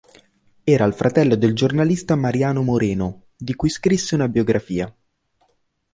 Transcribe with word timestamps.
Era 0.65 0.83
il 0.85 0.95
fratello 0.95 1.35
del 1.35 1.53
giornalista 1.53 2.15
Mariano 2.15 2.63
Moreno, 2.63 3.25
di 3.37 3.53
cui 3.53 3.69
scrisse 3.69 4.15
una 4.15 4.27
biografia. 4.29 4.91